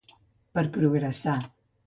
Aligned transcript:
Per 0.59 0.63
progressar. 0.79 1.37